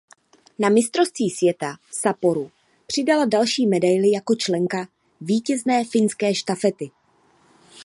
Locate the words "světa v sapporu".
1.29-2.51